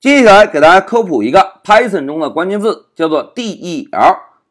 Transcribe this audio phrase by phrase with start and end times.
[0.00, 3.88] 接下来给大家科普一个 Python 中的关键字，叫做 del。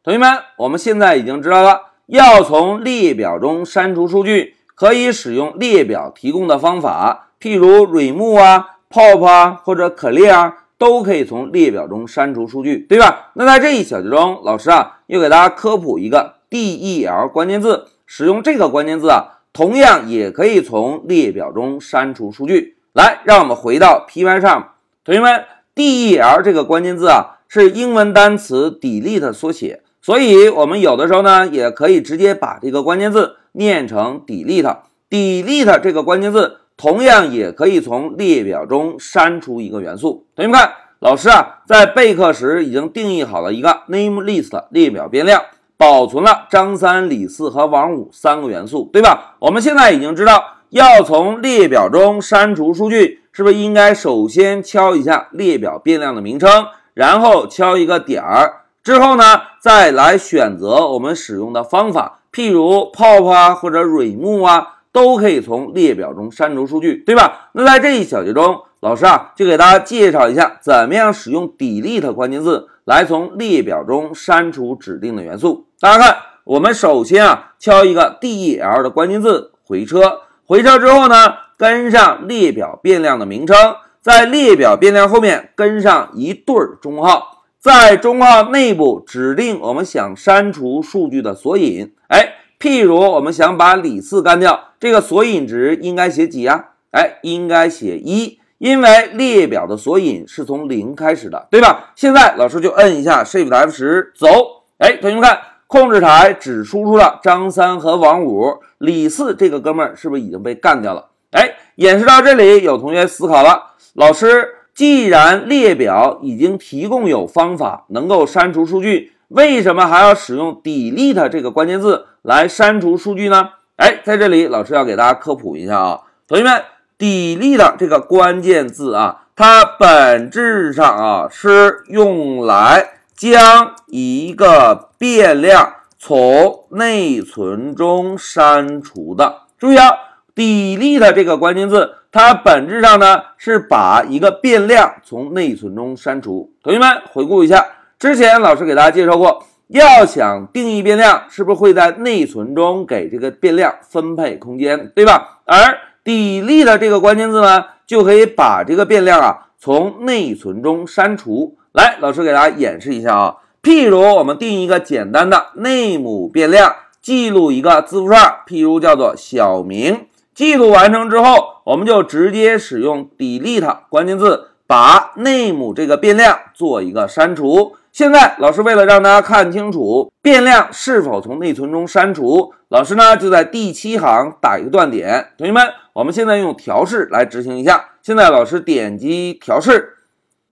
[0.04, 13.30] 同学们，我们现在已经知道了，要从列表中删除数据，可以使用列表提供的方法，譬如 remove 啊、pop 啊或者 clear，啊都可以从列表中删除数据，对吧？
[13.32, 22.76] 那在这一小节中，老师啊又给大家科普一个 del 关键字，使用这个关键字啊，同样也可以从列表中删除数据。
[22.92, 24.74] 来，让我们回到 Py 上。
[25.08, 34.76] 同学们，del 这个关键字啊，是英文单词 delete 缩写，所以我们有的时候呢，也可以直接把这个关键字念成 delete。
[35.08, 40.26] delete 这个关键字同样也可以从列表中删除一个元素。
[40.36, 45.42] 同学们看，老师啊，在备课时已经定义好了一个 name list 列表变量，
[45.78, 49.36] 保存了张三、李四和王五三个元素，对吧？
[49.38, 53.22] 我们现在已经知道要从列表中删除数据。
[53.38, 56.50] 是不是应该首先敲一下列表变量的名称，
[56.92, 59.22] 然后敲一个点儿，之后呢，
[59.60, 67.50] 再来选择我们使用的方法，譬如 pop 啊或者 remove 啊，都可以从列表中删除数据，对吧？
[67.52, 75.68] 那在这一小节中，老师啊就给大家介绍一下怎么样使用 delete 关键字来从列表中删除指定的元素。
[75.78, 81.14] 大家看，我们首先啊敲一个 del 的关键字，回车，回车之后呢？
[81.58, 83.56] 跟上列表变量的名称，
[84.00, 91.92] 在列表变量后面跟上一对中号，在中号内部指定我们想删除数据的索引。
[92.06, 96.66] 哎，譬如我们想把李四干掉，这个索引值应该写几呀？
[96.92, 101.90] 哎，应该写一，因为列表的索引是从零开始的，对吧？
[101.96, 104.62] 现在老师就摁一下 Shift F 十走。
[104.78, 111.06] 哎，同学们看，控制台只输出了张三和王五，李四这个哥们儿是不是已经被干掉了？
[111.30, 123.50] 哎，演示到这里，有同学思考了：老师，既然列表已经提供有方法能够删除数据，为什么还要使用 delete 这个关键字来删除数据呢？
[123.76, 126.62] 哎，在这里，老师要给大家科普一下啊，同学们
[126.98, 139.42] ，delete 这个关键字啊，它本质上啊是用来将一个变量从内存中删除的。
[139.58, 139.92] 注意啊。
[140.38, 146.52] Delete 这个关键字，它本质上呢是把一个变量从内存中删除。
[146.62, 147.66] 同学们回顾一下，
[147.98, 155.40] 之前老师给大家介绍过，要想定义变量，是不是会在内存中给这个变量分配空间，对吧？
[155.44, 161.56] 而 delete 这个关键字呢，就可以把这个变量啊从内存中删除。
[161.72, 170.06] 来，老师给大家演示一下啊，譬如我们定一个简单的 name 变量，记录一个字符串，譬如叫做小明。
[170.38, 177.74] 记录完成之后，我们就直接使用 delete 关键字，把 name 这个变量做一个删除。
[177.90, 185.30] 现在老师为了让大家看清楚变量是否从内存中删除，老师呢就在第七行打一个断点。
[185.36, 187.86] 同学们，我们现在用调试来执行一下。
[188.00, 189.94] 现在老师点击调试，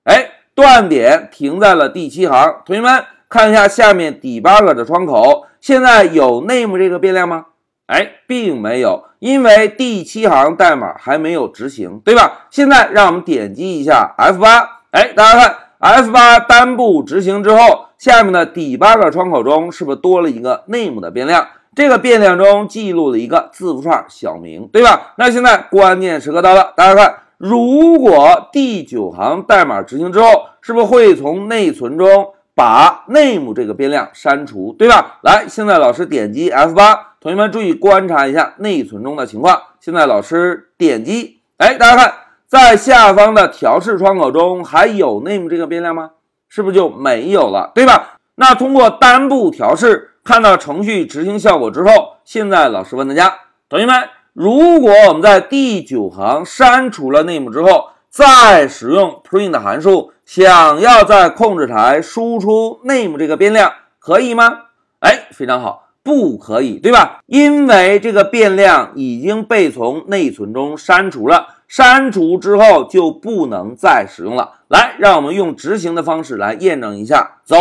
[0.02, 2.56] 哎，断点停在了第七行。
[2.66, 7.46] 同学们看一下下面 debug 的窗口，现在有 name 这个变量吗？
[7.86, 12.46] 哎，并没有，因为第七行代码还没有执行，对吧？
[12.50, 21.46] 现在让我们点击一下 F 八，哎，大家看 F 八单步执行之后，下面的 debug 窗口中是不是多了一个 name 的变量？
[21.76, 25.12] 这个变量中记录了一个字符串小明，对吧？
[25.16, 35.18] 那现在关键时刻到了，大家看，如果第九行代码执行之后，是不是会从内存中把 name 这个变量删除，对吧？
[35.22, 37.12] 来，现在老师点击 F 八。
[37.26, 39.60] 同学们注意观察一下内存中的情况。
[39.80, 42.14] 现在老师点击，哎，大家看，
[42.46, 46.12] 在下方的调试窗口中还有 name 这个变量吗？
[46.48, 48.18] 是不是就没有了，对吧？
[48.36, 53.34] 那通过单步调试看到程序执行效果之后，现在老师问大家，
[53.68, 64.66] 同学们，如果我们在第九行删除了 name 之后，再使用 print 函数，想要在控制台输出 name 这个变量，可以吗？
[65.00, 65.85] 哎，非常好。
[66.06, 67.18] 不可以，对吧？
[67.26, 74.60] 因为这个变量已经被从内存中删除了，删除之后就不能再使用了。
[74.68, 77.38] 来，让我们用执行的方式来验证一下。
[77.44, 77.56] 走，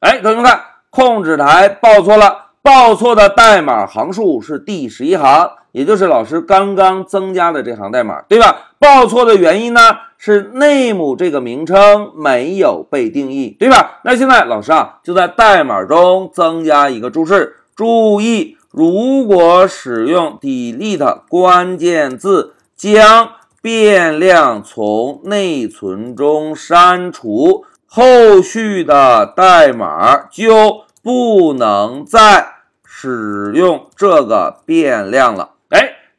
[0.00, 8.72] 哎，同学们看，控制台报错了，报错的代码行数是第十一行，也就是老师刚刚增加的这行代码，对吧？
[8.78, 9.80] 报错的原因呢
[10.16, 14.00] 是 name 这个名称没有被定义，对吧？
[14.04, 17.56] 那现在老师啊就在代码中增加一个注释。
[17.74, 23.30] 注意，如果使用 delete 关键字，将
[23.60, 32.54] 变量从内存中删除，后续的代码就不能再
[32.84, 35.50] 使用这个变量了。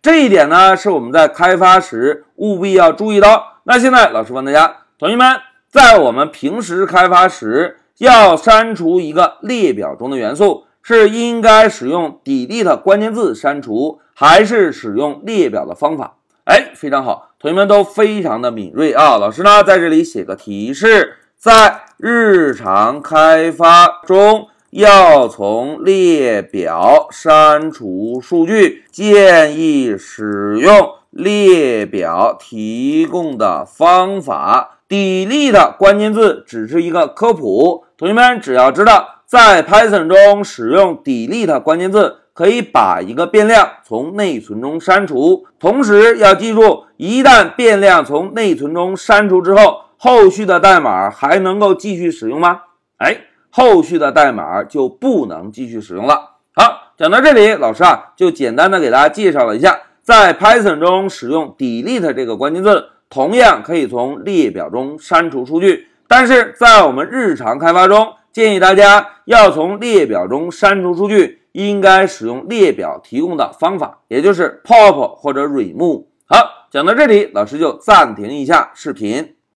[0.02, 3.28] 这一点呢，是我们在开发时务必要注意的。
[3.66, 5.36] 那现在老师问大家，同学们，
[5.70, 16.16] 在我们平时开发时要删除一个列表中的元素，是应该使用 delete 关键字删除，还是使用列表的方法？
[16.46, 19.18] 哎，非常好，同学们都非常的敏锐啊！
[19.18, 24.48] 老师呢，在这里写个提示，在日常开发中。
[24.72, 34.82] 要从列表删除数据，建议使用列表提供的方法。
[34.88, 45.48] delete 关键字只是一个科普，同学们只要知道，在 Python 中使用 delete 关键字，可以把一个变量从内存中删除。
[45.60, 52.62] 同时要记住，一旦变量从内存中删除之后，后续的代码还能够继续使用吗？
[52.98, 53.22] 哎。
[53.50, 56.38] 后续的代码就不能继续使用了。
[56.56, 65.88] 好，讲到这里，老师啊就简单的给大家介绍了一下，在 Python 中使用 delete 这个关键字，同样可以从列表中删除数据。
[66.08, 76.06] 但是在我们日常开发中，建议大家要从列表中删除数据，应该使用列表提供的方法，也就是 pop 或者 remove。
[76.28, 79.36] 好，讲到这里，老师就暂停一下视频。